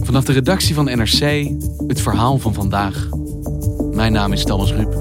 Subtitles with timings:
[0.00, 1.50] Vanaf de redactie van NRC
[1.86, 3.08] het verhaal van vandaag.
[3.92, 4.92] Mijn naam is Thomas Ruip.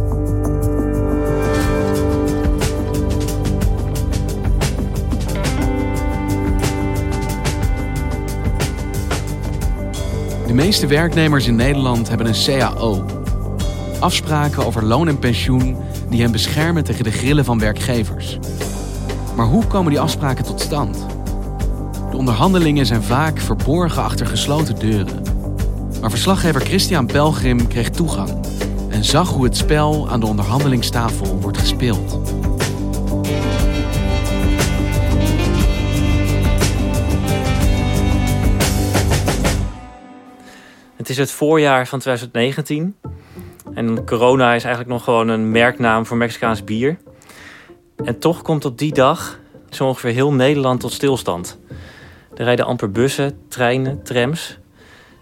[10.47, 13.05] De meeste werknemers in Nederland hebben een CAO.
[13.99, 15.77] Afspraken over loon en pensioen
[16.09, 18.39] die hen beschermen tegen de grillen van werkgevers.
[19.35, 21.12] Maar hoe komen die afspraken tot stand?
[22.13, 25.21] De onderhandelingen zijn vaak verborgen achter gesloten deuren.
[26.01, 28.29] Maar verslaggever Christian Pelgrim kreeg toegang
[28.89, 32.19] en zag hoe het spel aan de onderhandelingstafel wordt gespeeld.
[40.95, 42.95] Het is het voorjaar van 2019.
[43.73, 46.97] En corona is eigenlijk nog gewoon een merknaam voor Mexicaans bier.
[47.95, 49.39] En toch komt op die dag
[49.69, 51.61] zo ongeveer heel Nederland tot stilstand.
[52.35, 54.57] Er rijden amper bussen, treinen, trams.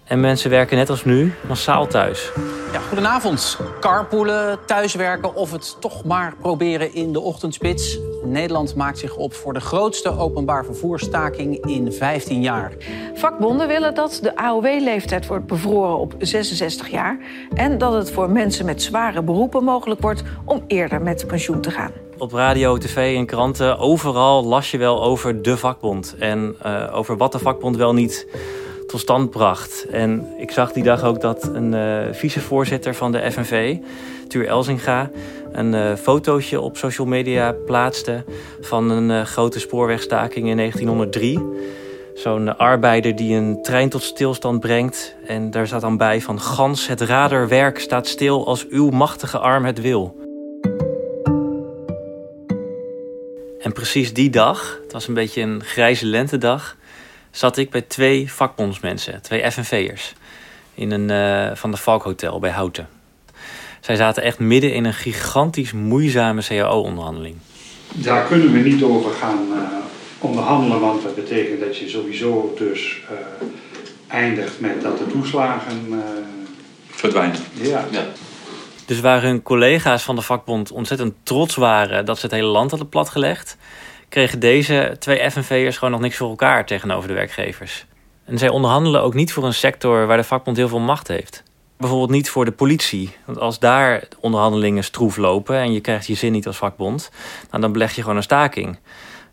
[0.03, 2.31] En mensen werken net als nu massaal thuis.
[2.73, 3.57] Ja, goedenavond.
[3.79, 7.99] Carpoolen, thuiswerken of het toch maar proberen in de ochtendspits.
[8.23, 12.71] Nederland maakt zich op voor de grootste openbaar vervoerstaking in 15 jaar.
[13.13, 17.17] Vakbonden willen dat de AOW-leeftijd wordt bevroren op 66 jaar...
[17.53, 21.71] en dat het voor mensen met zware beroepen mogelijk wordt om eerder met pensioen te
[21.71, 22.00] gaan.
[22.21, 26.15] Op radio, tv en kranten, overal las je wel over de vakbond.
[26.19, 28.27] En uh, over wat de vakbond wel niet
[28.87, 29.85] tot stand bracht.
[29.91, 33.77] En ik zag die dag ook dat een uh, vicevoorzitter van de FNV,
[34.27, 35.09] Tuur Elzinga,
[35.51, 38.23] een uh, fotootje op social media plaatste
[38.59, 41.39] van een grote spoorwegstaking in 1903.
[42.13, 45.15] Zo'n arbeider die een trein tot stilstand brengt.
[45.25, 49.65] En daar staat dan bij van gans het raderwerk staat stil als uw machtige arm
[49.65, 50.20] het wil.
[53.61, 56.75] En precies die dag, het was een beetje een grijze lentedag,
[57.31, 60.13] zat ik bij twee vakbondsmensen, twee FNV'ers,
[60.73, 62.87] in een uh, van de Valkhotel bij Houten.
[63.79, 67.35] Zij zaten echt midden in een gigantisch moeizame CAO-onderhandeling.
[67.93, 69.61] Daar kunnen we niet over gaan uh,
[70.19, 73.17] onderhandelen, want dat betekent dat je sowieso dus uh,
[74.07, 76.03] eindigt met dat de toeslagen
[76.89, 77.39] verdwijnen.
[77.53, 77.85] Ja.
[77.91, 78.05] ja.
[78.85, 82.69] Dus waar hun collega's van de vakbond ontzettend trots waren dat ze het hele land
[82.69, 83.57] hadden platgelegd,
[84.09, 87.85] kregen deze twee FNV'ers gewoon nog niks voor elkaar tegenover de werkgevers.
[88.25, 91.43] En zij onderhandelen ook niet voor een sector waar de vakbond heel veel macht heeft.
[91.77, 93.15] Bijvoorbeeld niet voor de politie.
[93.25, 97.11] Want als daar onderhandelingen stroef lopen en je krijgt je zin niet als vakbond,
[97.49, 98.79] nou dan beleg je gewoon een staking.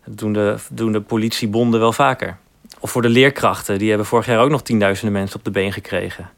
[0.05, 2.37] Dat doen de, doen de politiebonden wel vaker.
[2.79, 5.73] Of voor de leerkrachten, die hebben vorig jaar ook nog tienduizenden mensen op de been
[5.73, 6.29] gekregen.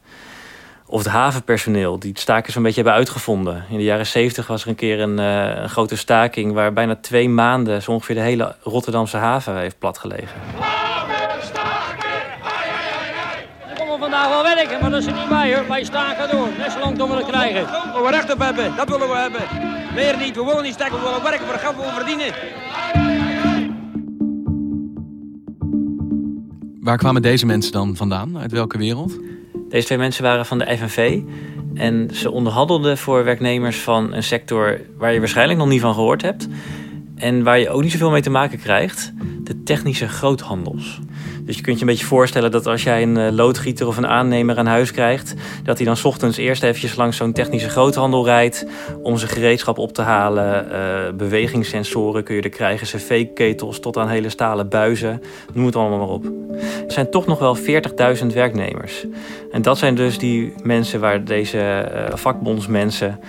[0.91, 3.63] Of het havenpersoneel, die het staken zo'n beetje hebben uitgevonden.
[3.69, 6.53] In de jaren zeventig was er een keer een, uh, een, grote staking...
[6.53, 10.41] waar bijna twee maanden zo ongeveer de hele Rotterdamse haven heeft platgelegen.
[13.67, 15.67] Ze komen vandaag wel werken, maar dat is er niet bij hoor.
[15.67, 17.63] Wij staken door, net zo lang tot we het krijgen.
[17.65, 19.41] Waar we recht op hebben, dat willen we hebben.
[19.95, 22.33] Meer niet, we willen niet staken, we willen werken voor het geld we verdienen.
[26.81, 28.37] Waar kwamen deze mensen dan vandaan?
[28.37, 29.19] Uit welke wereld?
[29.71, 31.19] Deze twee mensen waren van de FNV.
[31.73, 36.21] En ze onderhandelden voor werknemers van een sector waar je waarschijnlijk nog niet van gehoord
[36.21, 36.47] hebt.
[37.15, 39.13] En waar je ook niet zoveel mee te maken krijgt.
[39.43, 40.99] De technische groothandels.
[41.51, 44.57] Dus je kunt je een beetje voorstellen dat als jij een loodgieter of een aannemer
[44.57, 45.33] aan huis krijgt,
[45.63, 48.65] dat hij dan ochtends eerst eventjes langs zo'n technische groothandel rijdt
[49.03, 50.67] om zijn gereedschap op te halen.
[50.71, 55.21] Uh, bewegingssensoren kun je er krijgen, cv-ketels tot aan hele stalen buizen.
[55.53, 56.25] Noem het allemaal maar op.
[56.87, 59.05] Er zijn toch nog wel 40.000 werknemers.
[59.51, 63.19] En dat zijn dus die mensen waar deze uh, vakbondsmensen,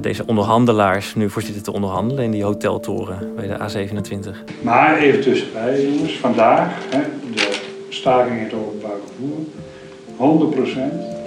[0.00, 4.52] deze onderhandelaars, nu voor zitten te onderhandelen in die hoteltoren bij de A27.
[4.62, 7.00] Maar even tussenbij, jongens, vandaag, hè,
[7.34, 7.59] de
[8.00, 9.38] staking in het openbaar vervoer.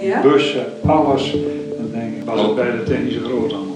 [0.00, 0.20] Ja?
[0.20, 1.30] Bussen, alles.
[1.78, 3.72] Dan denk ik, was het bij de technische groothandel.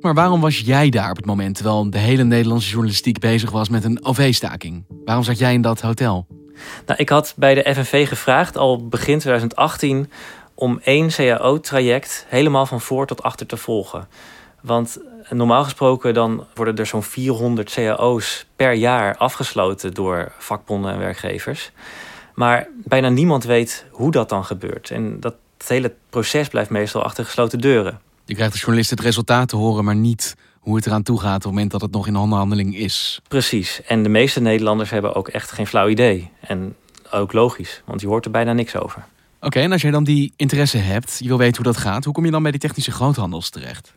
[0.00, 3.68] Maar waarom was jij daar op het moment terwijl de hele Nederlandse journalistiek bezig was
[3.68, 4.84] met een OV-staking?
[5.04, 6.26] Waarom zat jij in dat hotel?
[6.86, 10.10] Nou, ik had bij de FNV gevraagd al begin 2018
[10.54, 14.08] om één CAO-traject helemaal van voor tot achter te volgen.
[14.62, 14.98] Want
[15.30, 21.70] normaal gesproken dan worden er zo'n 400 cao's per jaar afgesloten door vakbonden en werkgevers.
[22.34, 24.90] Maar bijna niemand weet hoe dat dan gebeurt.
[24.90, 25.34] En dat
[25.66, 28.00] hele proces blijft meestal achter gesloten deuren.
[28.24, 31.36] Je krijgt als journalist het resultaat te horen, maar niet hoe het eraan toe gaat
[31.36, 33.20] op het moment dat het nog in onderhandeling is.
[33.28, 33.82] Precies.
[33.86, 36.30] En de meeste Nederlanders hebben ook echt geen flauw idee.
[36.40, 36.76] En
[37.10, 39.04] ook logisch, want je hoort er bijna niks over.
[39.40, 42.14] Oké, en als jij dan die interesse hebt, je wil weten hoe dat gaat, hoe
[42.14, 43.94] kom je dan bij die technische groothandels terecht?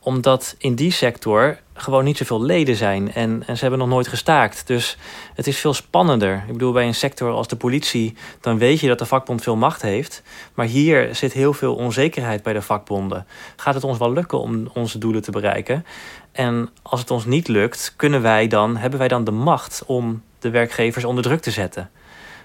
[0.00, 4.08] Omdat in die sector gewoon niet zoveel leden zijn en, en ze hebben nog nooit
[4.08, 4.66] gestaakt.
[4.66, 4.96] Dus
[5.34, 6.44] het is veel spannender.
[6.46, 9.56] Ik bedoel, bij een sector als de politie, dan weet je dat de vakbond veel
[9.56, 10.22] macht heeft.
[10.54, 13.26] Maar hier zit heel veel onzekerheid bij de vakbonden.
[13.56, 15.84] Gaat het ons wel lukken om onze doelen te bereiken?
[16.32, 20.22] En als het ons niet lukt, kunnen wij dan, hebben wij dan de macht om
[20.38, 21.90] de werkgevers onder druk te zetten?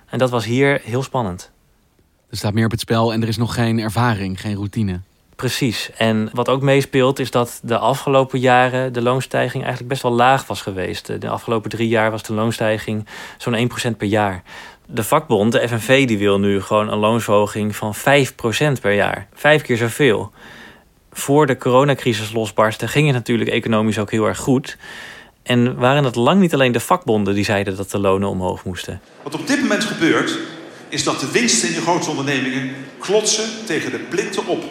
[0.05, 1.51] En dat was hier heel spannend.
[2.29, 4.99] Er staat meer op het spel en er is nog geen ervaring, geen routine.
[5.37, 5.89] Precies.
[5.97, 10.47] En wat ook meespeelt is dat de afgelopen jaren de loonstijging eigenlijk best wel laag
[10.47, 11.21] was geweest.
[11.21, 13.07] De afgelopen drie jaar was de loonstijging
[13.37, 14.43] zo'n 1% per jaar.
[14.85, 17.99] De vakbond, de FNV, die wil nu gewoon een loonsverhoging van 5%
[18.81, 19.27] per jaar.
[19.33, 20.31] Vijf keer zoveel.
[21.11, 24.77] Voor de coronacrisis losbarstte ging het natuurlijk economisch ook heel erg goed.
[25.43, 29.01] En waren het lang niet alleen de vakbonden die zeiden dat de lonen omhoog moesten.
[29.23, 30.39] Wat op dit moment gebeurt,
[30.89, 34.63] is dat de winsten in die grote ondernemingen klotsen tegen de plinten op.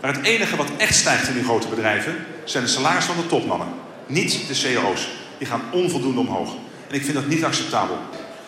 [0.00, 2.14] Maar het enige wat echt stijgt in die grote bedrijven
[2.44, 3.68] zijn de salarissen van de topmannen.
[4.06, 5.08] Niet de cao's.
[5.38, 6.54] Die gaan onvoldoende omhoog.
[6.88, 7.96] En ik vind dat niet acceptabel.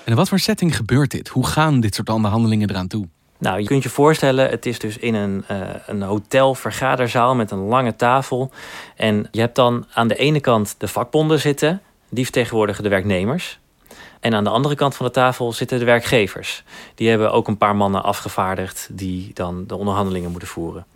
[0.04, 1.28] En in wat voor setting gebeurt dit?
[1.28, 3.08] Hoe gaan dit soort onderhandelingen eraan toe?
[3.38, 7.50] Nou, je kunt je voorstellen, het is dus in een, uh, een hotel vergaderzaal met
[7.50, 8.50] een lange tafel.
[8.96, 13.58] En je hebt dan aan de ene kant de vakbonden zitten, die vertegenwoordigen de werknemers.
[14.20, 16.64] En aan de andere kant van de tafel zitten de werkgevers.
[16.94, 20.86] Die hebben ook een paar mannen afgevaardigd die dan de onderhandelingen moeten voeren.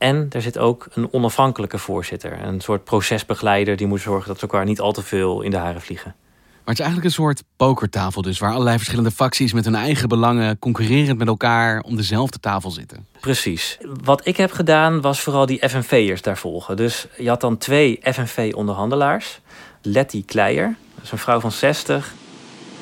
[0.00, 4.42] En er zit ook een onafhankelijke voorzitter, een soort procesbegeleider die moet zorgen dat ze
[4.42, 6.14] elkaar niet al te veel in de haren vliegen.
[6.16, 10.08] Maar het is eigenlijk een soort pokertafel dus, waar allerlei verschillende facties met hun eigen
[10.08, 13.06] belangen concurrerend met elkaar om dezelfde tafel zitten.
[13.20, 13.78] Precies.
[14.04, 16.76] Wat ik heb gedaan was vooral die FNV'ers daar volgen.
[16.76, 19.40] Dus je had dan twee FNV-onderhandelaars.
[19.82, 22.14] Letty Kleijer, dat is een vrouw van 60.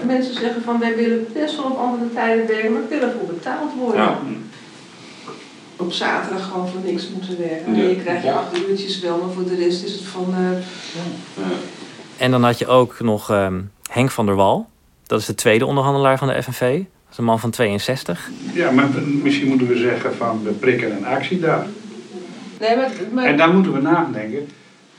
[0.06, 3.26] Mensen zeggen van wij willen best wel op andere tijden werken, maar we willen voor
[3.26, 4.00] betaald worden.
[4.00, 4.18] Ja
[5.78, 7.74] op zaterdag gewoon voor niks moeten werken.
[7.74, 7.88] Ja.
[7.88, 10.26] Je krijgt je acht uurtjes wel, maar voor de rest is het van...
[10.30, 10.50] Uh...
[11.34, 11.42] Ja.
[12.16, 14.68] En dan had je ook nog um, Henk van der Wal.
[15.06, 16.76] Dat is de tweede onderhandelaar van de FNV.
[16.78, 18.30] Dat is een man van 62.
[18.52, 18.88] Ja, maar
[19.22, 21.66] misschien moeten we zeggen van we prikken een actie daar.
[22.60, 23.24] Nee, maar, maar...
[23.24, 24.48] En daar moeten we nadenken.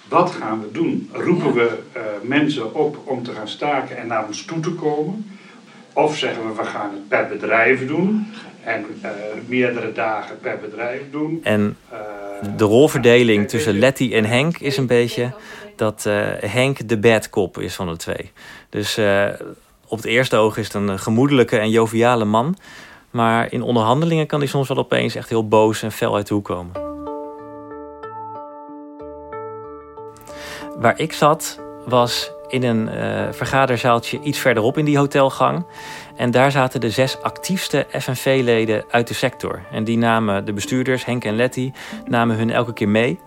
[0.08, 1.10] Wat gaan we doen?
[1.12, 1.54] Roepen ja.
[1.54, 5.26] we uh, mensen op om te gaan staken en naar ons toe te komen?
[5.94, 8.28] Of zeggen we, we gaan het per bedrijf doen
[8.70, 9.10] en uh,
[9.48, 11.40] meerdere dagen per bedrijf doen.
[11.44, 11.78] En
[12.58, 15.34] de rolverdeling tussen Letty en Henk is een beetje
[15.76, 18.32] dat uh, Henk de bad cop is van de twee.
[18.70, 19.00] Dus
[19.88, 22.56] op het eerste oog is het een gemoedelijke en joviale man.
[23.12, 26.34] Maar in onderhandelingen kan hij soms wel opeens echt heel boos en fel uit de
[26.34, 26.72] hoek komen.
[30.78, 35.66] Waar ik zat was in een uh, vergaderzaaltje iets verderop in die hotelgang.
[36.20, 39.62] En daar zaten de zes actiefste FNV-leden uit de sector.
[39.72, 41.72] En die namen de bestuurders, Henk en Letty,
[42.06, 43.20] namen hun elke keer mee.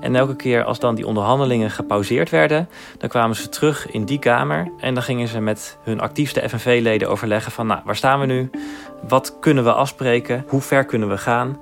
[0.00, 4.18] En elke keer als dan die onderhandelingen gepauzeerd werden, dan kwamen ze terug in die
[4.18, 4.72] kamer.
[4.78, 8.50] En dan gingen ze met hun actiefste FNV-leden overleggen van, nou, waar staan we nu?
[9.08, 10.44] Wat kunnen we afspreken?
[10.48, 11.58] Hoe ver kunnen we gaan?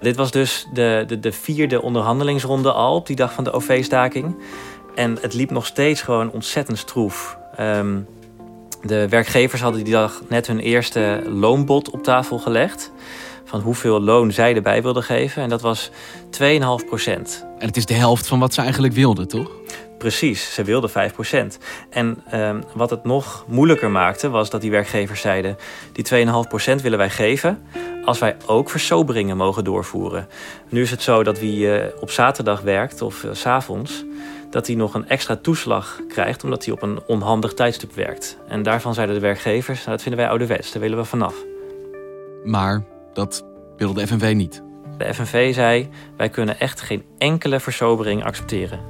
[0.00, 4.36] Dit was dus de, de, de vierde onderhandelingsronde al op die dag van de OV-staking.
[4.94, 7.38] En het liep nog steeds gewoon ontzettend stroef.
[7.60, 8.06] Um,
[8.82, 12.92] de werkgevers hadden die dag net hun eerste loonbod op tafel gelegd.
[13.44, 15.42] Van hoeveel loon zij erbij wilden geven.
[15.42, 15.90] En dat was
[16.30, 17.46] 2,5 procent.
[17.58, 19.50] En het is de helft van wat ze eigenlijk wilden, toch?
[19.98, 21.58] Precies, ze wilden 5 procent.
[21.90, 25.56] En um, wat het nog moeilijker maakte, was dat die werkgevers zeiden:
[25.92, 27.62] die 2,5 procent willen wij geven.
[28.04, 30.28] Als wij ook versoberingen mogen doorvoeren.
[30.68, 34.04] Nu is het zo dat wie uh, op zaterdag werkt of uh, s s'avonds
[34.52, 38.38] dat hij nog een extra toeslag krijgt omdat hij op een onhandig tijdstip werkt.
[38.48, 41.34] En daarvan zeiden de werkgevers, nou, dat vinden wij ouderwets, daar willen we vanaf.
[42.44, 42.82] Maar
[43.12, 43.44] dat
[43.76, 44.62] wilde de FNV niet.
[44.98, 48.80] De FNV zei, wij kunnen echt geen enkele versobering accepteren.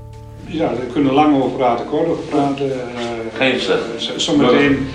[0.44, 2.66] Ja, daar kunnen we lang over praten, kort over praten.
[2.66, 2.72] Uh,
[3.34, 3.60] geen
[4.16, 4.88] Zometeen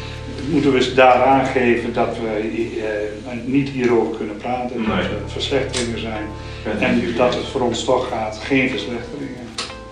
[0.49, 6.27] moeten we daar aangeven dat we uh, niet hierover kunnen praten, dat er verslechteringen zijn
[6.79, 9.47] en dat het voor ons toch gaat, geen verslechteringen.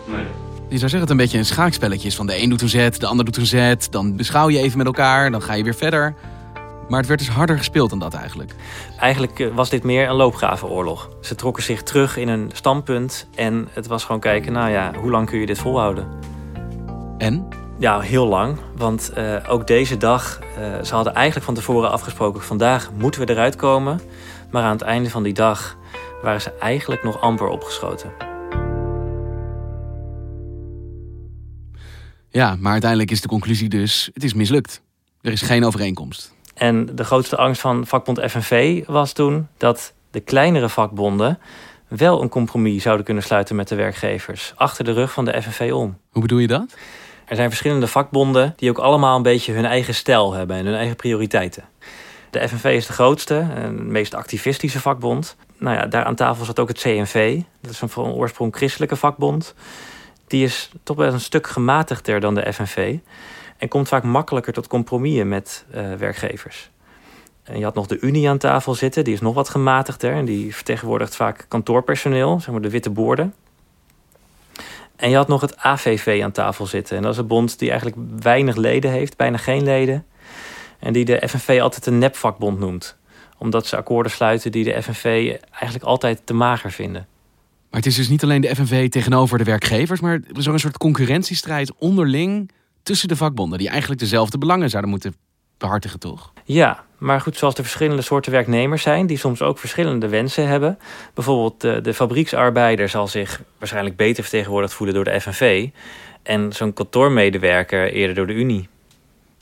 [0.06, 0.45] Nee.
[0.70, 2.16] Je zou zeggen het een beetje een schaakspelletje is.
[2.16, 3.88] Van de een doet een zet, de ander doet een zet.
[3.92, 6.16] Dan beschouw je even met elkaar, dan ga je weer verder.
[6.90, 8.56] Maar het werd dus harder gespeeld dan dat eigenlijk.
[9.00, 11.10] Eigenlijk eh, was dit meer een loopgravenoorlog.
[11.22, 13.28] Ze trokken zich terug in een standpunt.
[13.36, 16.08] En het was gewoon kijken, nou ja, hoe lang kun je dit volhouden?
[17.18, 17.48] En?
[17.80, 18.58] Ja, heel lang.
[18.76, 22.42] Want uh, ook deze dag, uh, ze hadden eigenlijk van tevoren afgesproken...
[22.42, 24.02] vandaag moeten we eruit komen.
[24.52, 25.78] Maar aan het einde van die dag
[26.22, 28.35] waren ze eigenlijk nog amper opgeschoten.
[32.36, 34.82] Ja, maar uiteindelijk is de conclusie dus, het is mislukt.
[35.22, 36.34] Er is geen overeenkomst.
[36.54, 41.40] En de grootste angst van vakbond FNV was toen dat de kleinere vakbonden
[41.88, 45.72] wel een compromis zouden kunnen sluiten met de werkgevers achter de rug van de FNV
[45.74, 45.98] om.
[46.10, 46.76] Hoe bedoel je dat?
[47.26, 50.76] Er zijn verschillende vakbonden die ook allemaal een beetje hun eigen stijl hebben en hun
[50.76, 51.64] eigen prioriteiten.
[52.30, 55.36] De FNV is de grootste en meest activistische vakbond.
[55.58, 57.42] Nou ja, daar aan tafel zat ook het CNV.
[57.62, 59.54] Dat is een van oorsprong christelijke vakbond.
[60.28, 62.98] Die is toch wel een stuk gematigder dan de FNV.
[63.58, 66.70] En komt vaak makkelijker tot compromissen met uh, werkgevers.
[67.44, 70.14] En je had nog de Unie aan tafel zitten, die is nog wat gematigder.
[70.14, 73.34] En die vertegenwoordigt vaak kantoorpersoneel, zeg maar de witte boorden.
[74.96, 76.98] En je had nog het AVV aan tafel zitten.
[76.98, 80.06] En dat is een bond die eigenlijk weinig leden heeft, bijna geen leden.
[80.80, 82.98] En die de FNV altijd een nepvakbond noemt.
[83.38, 87.08] Omdat ze akkoorden sluiten die de FNV eigenlijk altijd te mager vinden.
[87.70, 90.54] Maar het is dus niet alleen de FNV tegenover de werkgevers, maar er is ook
[90.54, 92.52] een soort concurrentiestrijd onderling
[92.84, 95.16] tussen de vakbonden, die eigenlijk dezelfde belangen zouden moeten
[95.58, 96.34] behartigen, toch?
[96.44, 100.78] Ja, maar goed, zoals er verschillende soorten werknemers zijn, die soms ook verschillende wensen hebben.
[101.14, 105.70] Bijvoorbeeld de, de fabrieksarbeider zal zich waarschijnlijk beter vertegenwoordigd voelen door de FNV.
[106.24, 108.68] En zo'n kantoormedewerker eerder door de Unie.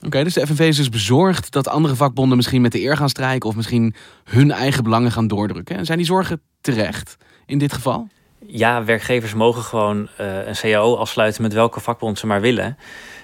[0.06, 3.10] Oké, dus de FNV is dus bezorgd dat andere vakbonden misschien met de eer gaan
[3.10, 5.78] strijken of misschien hun eigen belangen gaan doordrukken.
[5.78, 8.08] En zijn die zorgen terecht in dit geval?
[8.48, 12.78] Ja, werkgevers mogen gewoon uh, een CAO afsluiten met welke vakbond ze maar willen.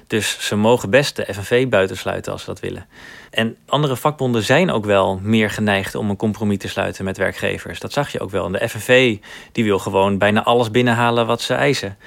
[0.07, 2.85] Dus ze mogen best de FNV buitensluiten als ze dat willen.
[3.29, 7.79] En andere vakbonden zijn ook wel meer geneigd om een compromis te sluiten met werkgevers.
[7.79, 8.45] Dat zag je ook wel.
[8.45, 9.17] En de FNV
[9.51, 11.97] die wil gewoon bijna alles binnenhalen wat ze eisen.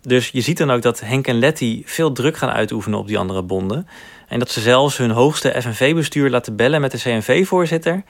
[0.00, 3.18] Dus je ziet dan ook dat Henk en Letty veel druk gaan uitoefenen op die
[3.18, 3.88] andere bonden.
[4.28, 8.02] En dat ze zelfs hun hoogste FNV-bestuur laten bellen met de CNV-voorzitter...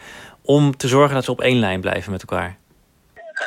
[0.42, 2.56] om te zorgen dat ze op één lijn blijven met elkaar.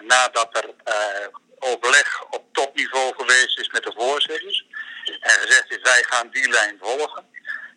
[0.04, 1.28] Nadat er uh,
[1.60, 4.66] overleg op topniveau geweest is met de voorzitters
[5.20, 7.26] en gezegd is wij gaan die lijn volgen,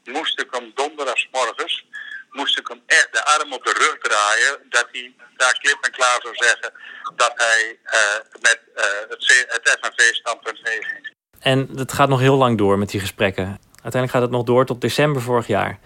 [0.04, 1.84] moest ik hem donderdagsmorgens
[2.30, 5.90] moest ik hem echt de arm op de rug draaien, dat hij daar klip en
[5.90, 6.72] klaar zou zeggen
[7.16, 11.16] dat hij uh, met uh, het, het FNV-standpunt meeging.
[11.40, 13.44] En het gaat nog heel lang door met die gesprekken.
[13.72, 15.78] Uiteindelijk gaat het nog door tot december vorig jaar.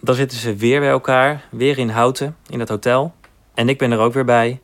[0.00, 3.14] Dan zitten ze weer bij elkaar, weer in Houten, in het hotel.
[3.54, 4.60] En ik ben er ook weer bij.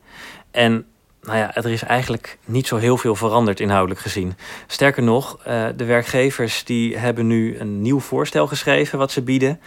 [0.51, 0.92] En
[1.23, 4.35] nou ja, er is eigenlijk niet zo heel veel veranderd inhoudelijk gezien.
[4.67, 9.59] Sterker nog, uh, de werkgevers die hebben nu een nieuw voorstel geschreven wat ze bieden.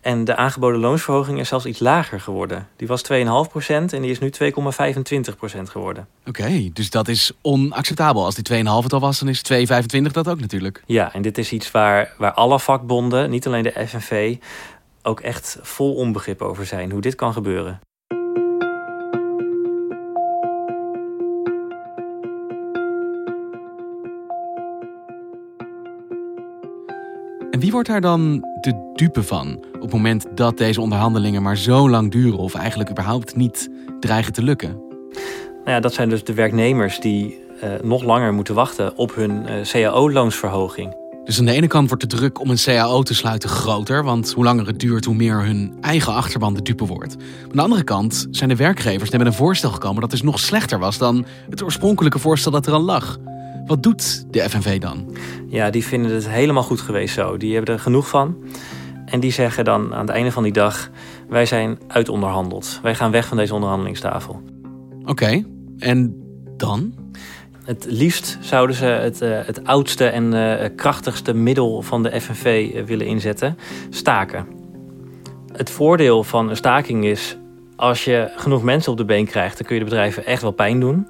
[0.00, 2.68] En de aangeboden loonsverhoging is zelfs iets lager geworden.
[2.76, 3.16] Die was 2,5%
[3.66, 6.08] en die is nu 2,25% geworden.
[6.26, 8.24] Oké, dus dat is onacceptabel.
[8.24, 10.82] Als die 2,5 het al was, dan is 2,25 dat ook natuurlijk.
[10.86, 14.36] Ja, en dit is iets waar, waar alle vakbonden, niet alleen de FNV,
[15.02, 16.90] ook echt vol onbegrip over zijn.
[16.90, 17.80] Hoe dit kan gebeuren.
[27.54, 31.56] En wie wordt daar dan de dupe van op het moment dat deze onderhandelingen maar
[31.56, 33.68] zo lang duren of eigenlijk überhaupt niet
[34.00, 34.82] dreigen te lukken?
[35.10, 39.46] Nou ja, dat zijn dus de werknemers die uh, nog langer moeten wachten op hun
[39.48, 40.96] uh, CAO-loonsverhoging.
[41.24, 44.32] Dus aan de ene kant wordt de druk om een CAO te sluiten groter, want
[44.32, 47.16] hoe langer het duurt, hoe meer hun eigen achterban de dupe wordt.
[47.42, 50.78] aan de andere kant zijn de werkgevers met een voorstel gekomen dat dus nog slechter
[50.78, 53.18] was dan het oorspronkelijke voorstel dat er al lag.
[53.66, 55.16] Wat doet de FNV dan?
[55.48, 57.36] Ja, die vinden het helemaal goed geweest zo.
[57.36, 58.44] Die hebben er genoeg van.
[59.04, 60.90] En die zeggen dan aan het einde van die dag:
[61.28, 62.80] wij zijn uitonderhandeld.
[62.82, 64.42] Wij gaan weg van deze onderhandelingstafel.
[65.04, 65.44] Oké,
[65.78, 66.22] en
[66.56, 66.94] dan?
[67.64, 72.70] Het liefst zouden ze het, uh, het oudste en uh, krachtigste middel van de FNV
[72.74, 73.58] uh, willen inzetten:
[73.90, 74.46] staken.
[75.52, 77.36] Het voordeel van een staking is:
[77.76, 80.50] als je genoeg mensen op de been krijgt, dan kun je de bedrijven echt wel
[80.50, 81.08] pijn doen.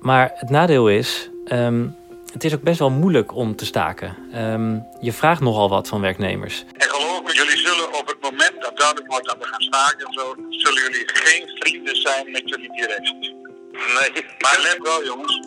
[0.00, 1.96] Maar het nadeel is Um,
[2.32, 4.16] het is ook best wel moeilijk om te staken.
[4.34, 6.64] Um, je vraagt nogal wat van werknemers.
[6.76, 10.06] En geloof me, jullie zullen op het moment dat duidelijk wordt dat we gaan staken
[10.06, 13.34] en zo, zullen jullie geen vrienden zijn met jullie directies.
[13.72, 14.24] Nee.
[14.38, 15.40] Maar let wel jongens,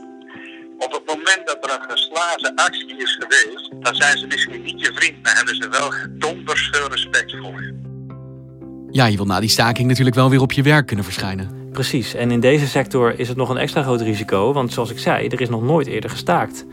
[0.78, 4.80] op het moment dat er een geslagen actie is geweest, dan zijn ze misschien niet
[4.80, 7.82] je vriend, maar hebben ze wel donders veel respect voor je.
[8.92, 11.63] Ja, je wil na die staking natuurlijk wel weer op je werk kunnen verschijnen.
[11.74, 15.00] Precies, en in deze sector is het nog een extra groot risico, want zoals ik
[15.00, 16.66] zei, er is nog nooit eerder gestaakt.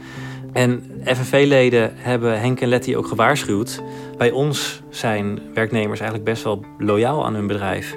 [0.52, 3.82] En FNV-leden hebben Henk en Letty ook gewaarschuwd.
[4.16, 7.96] Bij ons zijn werknemers eigenlijk best wel loyaal aan hun bedrijf.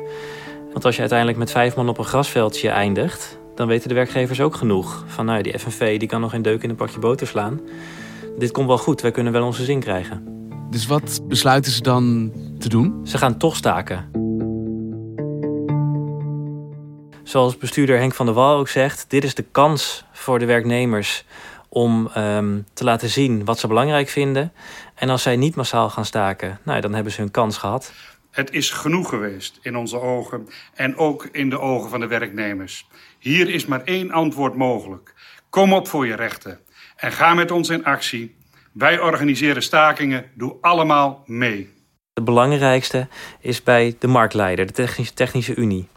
[0.71, 4.41] Want als je uiteindelijk met vijf man op een grasveldje eindigt, dan weten de werkgevers
[4.41, 5.03] ook genoeg.
[5.07, 7.61] Van nou, die FNV die kan nog geen deuk in een pakje boter slaan.
[8.37, 10.27] Dit komt wel goed, wij kunnen wel onze zin krijgen.
[10.69, 12.99] Dus wat besluiten ze dan te doen?
[13.03, 14.22] Ze gaan toch staken.
[17.23, 21.25] Zoals bestuurder Henk van der Wal ook zegt, dit is de kans voor de werknemers
[21.69, 24.53] om ehm, te laten zien wat ze belangrijk vinden.
[24.95, 27.93] En als zij niet massaal gaan staken, nou, dan hebben ze hun kans gehad.
[28.31, 32.87] Het is genoeg geweest in onze ogen en ook in de ogen van de werknemers.
[33.19, 35.13] Hier is maar één antwoord mogelijk.
[35.49, 36.59] Kom op voor je rechten
[36.95, 38.35] en ga met ons in actie.
[38.71, 41.73] Wij organiseren stakingen, doe allemaal mee.
[42.13, 43.07] De belangrijkste
[43.39, 45.87] is bij de marktleider, de Technische, Technische Unie.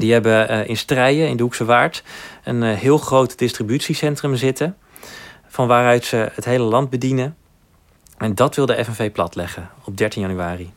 [0.00, 2.02] Die hebben uh, in Strijen, in de Hoekse Waard,
[2.44, 4.76] een uh, heel groot distributiecentrum zitten.
[5.48, 7.36] Van waaruit ze het hele land bedienen.
[8.18, 10.72] En dat wil de FNV platleggen op 13 januari.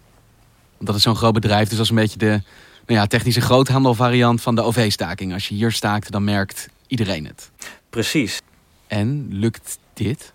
[0.79, 2.41] Dat is zo'n groot bedrijf, dus dat is een beetje de
[2.85, 5.33] nou ja, technische groothandelvariant van de OV-staking.
[5.33, 7.51] Als je hier staakt, dan merkt iedereen het.
[7.89, 8.41] Precies.
[8.87, 10.33] En lukt dit?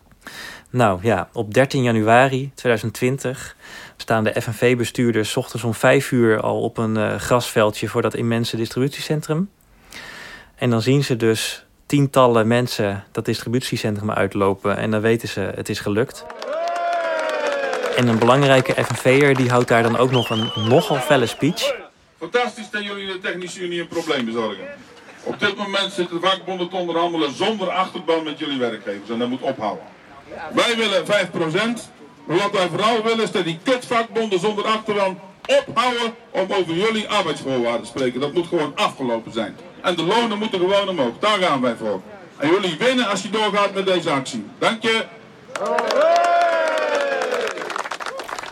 [0.71, 3.57] Nou ja, op 13 januari 2020
[4.02, 8.56] staan de FNV-bestuurders ochtends om 5 uur al op een uh, grasveldje voor dat immense
[8.56, 9.50] distributiecentrum.
[10.54, 15.68] En dan zien ze dus tientallen mensen dat distributiecentrum uitlopen en dan weten ze het
[15.68, 16.24] is gelukt.
[17.96, 21.74] En een belangrijke FNV'er die houdt daar dan ook nog een nogal felle speech.
[22.18, 24.66] Fantastisch dat jullie de Technische Unie een probleem bezorgen.
[25.22, 29.28] Op dit moment zitten de vakbonden te onderhandelen zonder achterban met jullie werkgevers en dat
[29.28, 29.84] moet ophouden.
[30.54, 31.97] Wij willen 5%, maar
[32.37, 37.80] wat wij vooral willen is dat die kutvakbonden zonder achterban ophouden om over jullie arbeidsvoorwaarden
[37.80, 38.20] te spreken.
[38.20, 39.56] Dat moet gewoon afgelopen zijn.
[39.82, 41.12] En de lonen moeten gewoon omhoog.
[41.18, 42.00] Daar gaan wij voor.
[42.37, 44.46] En jullie winnen als je doorgaat met deze actie.
[44.59, 45.05] Dank je.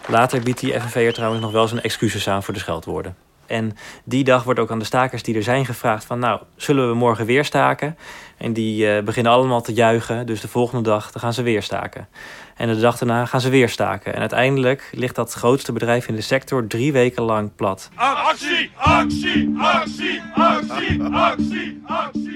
[0.08, 3.16] Later biedt die FNV'er trouwens nog wel zijn excuses aan voor de scheldwoorden.
[3.46, 6.18] En die dag wordt ook aan de stakers die er zijn gevraagd van...
[6.18, 7.96] nou, zullen we morgen weer staken?
[8.36, 10.26] En die uh, beginnen allemaal te juichen.
[10.26, 12.08] Dus de volgende dag dan gaan ze weer staken.
[12.56, 14.14] En de dag daarna gaan ze weer staken.
[14.14, 17.90] En uiteindelijk ligt dat grootste bedrijf in de sector drie weken lang plat.
[17.94, 22.35] Actie, actie, actie, actie, actie, actie.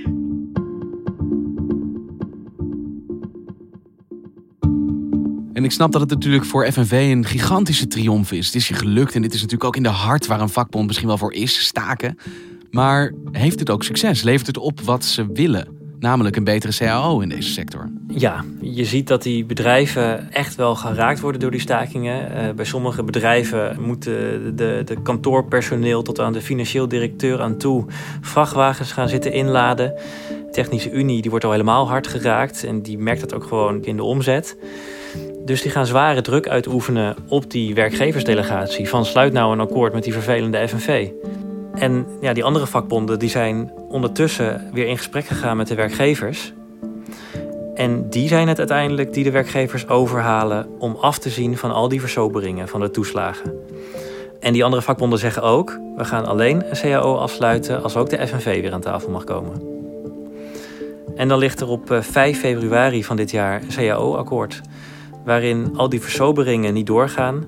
[5.60, 8.46] En ik snap dat het natuurlijk voor FNV een gigantische triomf is.
[8.46, 10.86] Het is je gelukt en dit is natuurlijk ook in de hart waar een vakbond
[10.86, 12.18] misschien wel voor is, staken.
[12.70, 14.22] Maar heeft het ook succes?
[14.22, 15.68] Levert het op wat ze willen?
[15.98, 17.90] Namelijk een betere CAO in deze sector.
[18.08, 22.32] Ja, je ziet dat die bedrijven echt wel geraakt worden door die stakingen.
[22.32, 27.84] Uh, bij sommige bedrijven moeten de, de kantoorpersoneel tot aan de financieel directeur aan toe
[28.20, 29.94] vrachtwagens gaan zitten inladen.
[30.28, 33.84] De Technische Unie die wordt al helemaal hard geraakt en die merkt dat ook gewoon
[33.84, 34.56] in de omzet.
[35.44, 40.04] Dus die gaan zware druk uitoefenen op die werkgeversdelegatie van sluit nou een akkoord met
[40.04, 41.10] die vervelende FNV.
[41.74, 46.52] En ja, die andere vakbonden die zijn ondertussen weer in gesprek gegaan met de werkgevers.
[47.74, 51.88] En die zijn het uiteindelijk die de werkgevers overhalen om af te zien van al
[51.88, 53.52] die versoberingen van de toeslagen.
[54.40, 58.26] En die andere vakbonden zeggen ook: we gaan alleen een CAO afsluiten als ook de
[58.26, 59.78] FNV weer aan tafel mag komen.
[61.16, 64.60] En dan ligt er op 5 februari van dit jaar een CAO-akkoord
[65.24, 67.46] waarin al die versoberingen niet doorgaan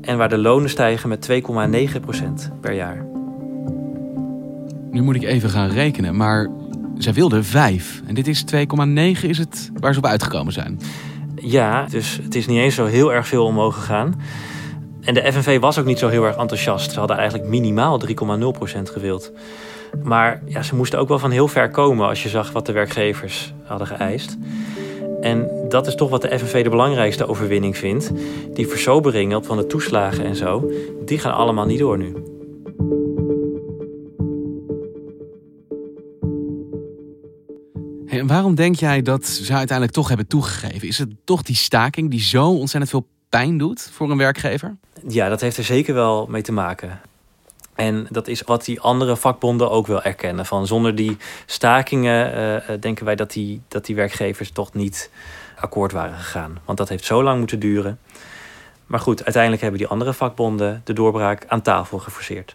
[0.00, 3.06] en waar de lonen stijgen met 2,9% per jaar.
[4.90, 6.50] Nu moet ik even gaan rekenen, maar
[6.98, 8.60] zij wilden 5 en dit is 2,9
[9.22, 10.80] is het waar ze op uitgekomen zijn.
[11.34, 14.20] Ja, dus het is niet eens zo heel erg veel omhoog gegaan.
[15.00, 16.92] En de FNV was ook niet zo heel erg enthousiast.
[16.92, 18.14] Ze hadden eigenlijk minimaal 3,0%
[18.82, 19.32] gewild.
[20.02, 22.72] Maar ja, ze moesten ook wel van heel ver komen als je zag wat de
[22.72, 24.36] werkgevers hadden geëist.
[25.22, 28.10] En dat is toch wat de FNV de belangrijkste overwinning vindt.
[28.52, 30.70] Die versoberingen op van de toeslagen en zo,
[31.04, 32.14] die gaan allemaal niet door nu.
[38.18, 40.88] en waarom denk jij dat ze uiteindelijk toch hebben toegegeven?
[40.88, 44.76] Is het toch die staking die zo ontzettend veel pijn doet voor een werkgever?
[45.08, 47.00] Ja, dat heeft er zeker wel mee te maken.
[47.74, 50.46] En dat is wat die andere vakbonden ook wel erkennen.
[50.46, 52.34] Van zonder die stakingen
[52.70, 55.10] uh, denken wij dat die, dat die werkgevers toch niet
[55.56, 56.58] akkoord waren gegaan.
[56.64, 57.98] Want dat heeft zo lang moeten duren.
[58.86, 62.54] Maar goed, uiteindelijk hebben die andere vakbonden de doorbraak aan tafel geforceerd.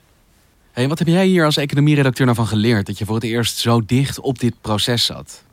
[0.71, 2.85] Hey, wat heb jij hier als economieredacteur nou van geleerd?
[2.85, 5.43] Dat je voor het eerst zo dicht op dit proces zat?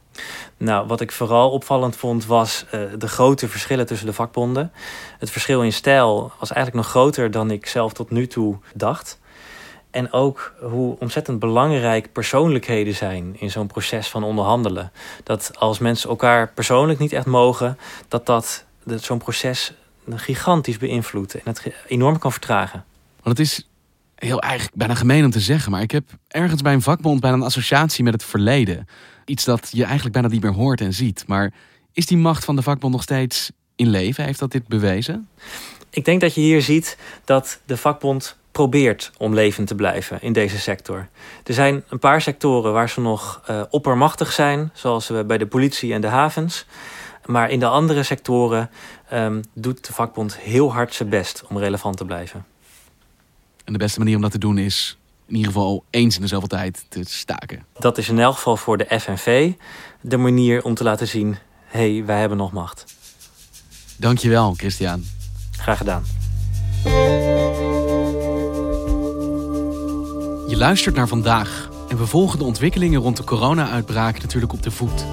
[0.56, 4.72] Nou, wat ik vooral opvallend vond was uh, de grote verschillen tussen de vakbonden.
[5.18, 9.18] Het verschil in stijl was eigenlijk nog groter dan ik zelf tot nu toe dacht.
[9.94, 14.92] En ook hoe ontzettend belangrijk persoonlijkheden zijn in zo'n proces van onderhandelen.
[15.22, 17.78] Dat als mensen elkaar persoonlijk niet echt mogen,
[18.08, 19.72] dat dat, dat zo'n proces
[20.10, 22.84] gigantisch beïnvloedt en het enorm kan vertragen.
[23.22, 23.68] Want het is
[24.14, 27.36] heel eigenlijk bijna gemeen om te zeggen, maar ik heb ergens bij een vakbond bijna
[27.36, 28.88] een associatie met het verleden.
[29.24, 31.24] Iets dat je eigenlijk bijna niet meer hoort en ziet.
[31.26, 31.52] Maar
[31.92, 34.24] is die macht van de vakbond nog steeds in leven?
[34.24, 35.28] Heeft dat dit bewezen?
[35.90, 40.32] Ik denk dat je hier ziet dat de vakbond probeert om levend te blijven in
[40.32, 41.08] deze sector.
[41.44, 45.46] Er zijn een paar sectoren waar ze nog uh, oppermachtig zijn, zoals we bij de
[45.46, 46.66] politie en de havens.
[47.24, 48.70] Maar in de andere sectoren
[49.12, 52.44] um, doet de vakbond heel hard zijn best om relevant te blijven.
[53.64, 56.28] En de beste manier om dat te doen is in ieder geval eens in de
[56.28, 57.64] zoveel tijd te staken.
[57.78, 59.52] Dat is in elk geval voor de FNV
[60.00, 62.84] de manier om te laten zien: hé, hey, wij hebben nog macht.
[63.96, 65.04] Dankjewel, Christian.
[65.50, 66.04] Graag gedaan.
[70.48, 74.70] Je luistert naar vandaag en we volgen de ontwikkelingen rond de corona-uitbraak natuurlijk op de
[74.70, 75.04] voet.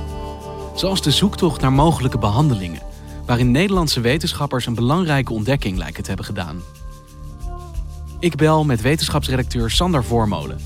[0.76, 2.82] Zoals de zoektocht naar mogelijke behandelingen,
[3.26, 6.62] waarin Nederlandse wetenschappers een belangrijke ontdekking lijken te hebben gedaan.
[8.20, 10.60] Ik bel met wetenschapsredacteur Sander Voormolen.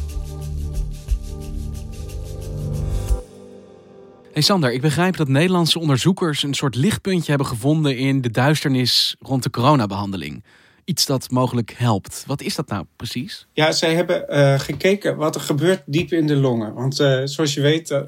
[4.34, 9.16] Hey Sander, ik begrijp dat Nederlandse onderzoekers een soort lichtpuntje hebben gevonden in de duisternis
[9.20, 10.44] rond de coronabehandeling
[10.86, 12.24] iets dat mogelijk helpt.
[12.28, 13.46] Wat is dat nou precies?
[13.54, 16.74] Ja, zij hebben uh, gekeken wat er gebeurt diep in de longen.
[16.74, 18.02] Want uh, zoals je weet, uh,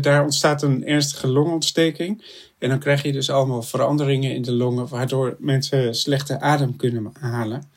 [0.00, 2.24] daar ontstaat een ernstige longontsteking.
[2.58, 7.12] En dan krijg je dus allemaal veranderingen in de longen, waardoor mensen slechte adem kunnen
[7.20, 7.70] halen.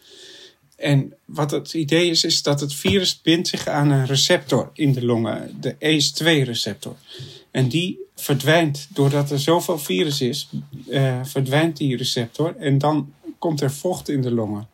[0.75, 4.93] En wat het idee is, is dat het virus bindt zich aan een receptor in
[4.93, 6.95] de longen, de ACE2-receptor.
[7.51, 10.49] En die verdwijnt, doordat er zoveel virus is,
[11.23, 12.55] verdwijnt die receptor.
[12.57, 13.13] En dan
[13.43, 14.67] komt er vocht in de longen.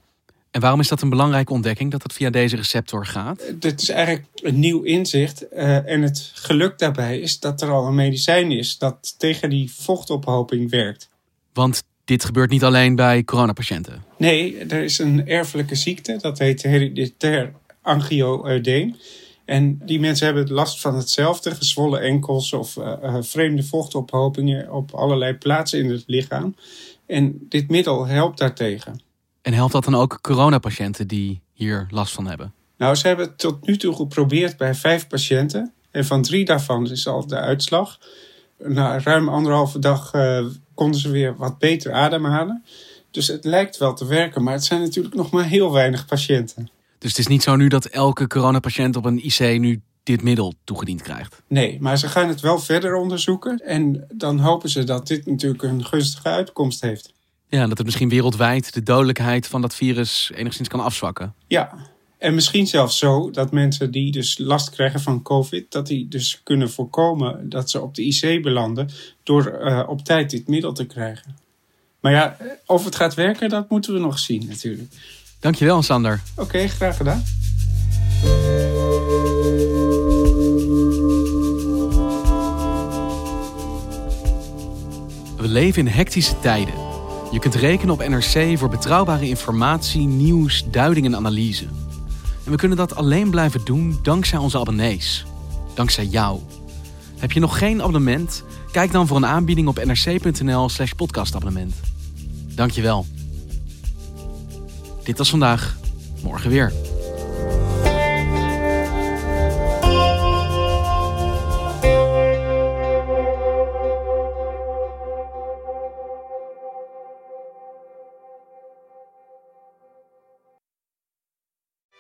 [0.52, 3.54] En waarom is dat een belangrijke ontdekking dat het via deze receptor gaat?
[3.60, 5.46] Dit is eigenlijk een nieuw inzicht.
[5.54, 9.72] Uh, en het geluk daarbij is dat er al een medicijn is dat tegen die
[9.72, 11.10] vochtophoping werkt.
[11.54, 14.04] Want dit gebeurt niet alleen bij coronapatiënten.
[14.18, 18.96] Nee, er is een erfelijke ziekte, dat heet hereditair angioedeem.
[19.46, 25.34] En die mensen hebben last van hetzelfde, gezwollen enkels of uh, vreemde vochtophopingen op allerlei
[25.34, 26.56] plaatsen in het lichaam.
[27.10, 29.02] En dit middel helpt daartegen.
[29.42, 32.54] En helpt dat dan ook coronapatiënten die hier last van hebben?
[32.78, 35.74] Nou, ze hebben het tot nu toe geprobeerd bij vijf patiënten.
[35.92, 38.00] En van drie daarvan is al de uitslag.
[38.58, 42.64] Na ruim anderhalve dag uh, konden ze weer wat beter ademhalen.
[43.12, 46.70] Dus het lijkt wel te werken, maar het zijn natuurlijk nog maar heel weinig patiënten.
[46.98, 50.54] Dus het is niet zo nu dat elke coronapatiënt op een IC nu dit middel
[50.64, 51.42] toegediend krijgt.
[51.48, 53.58] Nee, maar ze gaan het wel verder onderzoeken.
[53.58, 57.14] En dan hopen ze dat dit natuurlijk een gunstige uitkomst heeft.
[57.48, 61.34] Ja, dat het misschien wereldwijd de dodelijkheid van dat virus enigszins kan afzwakken.
[61.48, 61.74] Ja,
[62.20, 66.42] en misschien zelfs zo dat mensen die dus last krijgen van COVID, dat die dus
[66.44, 68.90] kunnen voorkomen dat ze op de IC belanden
[69.24, 71.38] door uh, op tijd dit middel te krijgen.
[72.00, 74.94] Maar ja, of het gaat werken, dat moeten we nog zien natuurlijk.
[75.40, 76.22] Dankjewel, Sander.
[76.32, 77.24] Oké, okay, graag gedaan.
[85.40, 86.74] We leven in hectische tijden.
[87.32, 91.66] Je kunt rekenen op NRC voor betrouwbare informatie, nieuws, duiding en analyse.
[92.46, 95.26] En we kunnen dat alleen blijven doen dankzij onze abonnees.
[95.74, 96.40] Dankzij jou.
[97.18, 98.44] Heb je nog geen abonnement?
[98.72, 101.76] Kijk dan voor een aanbieding op nrc.nl/slash podcastabonnement.
[102.56, 103.06] Dankjewel.
[105.04, 105.78] Dit was vandaag.
[106.24, 106.89] Morgen weer.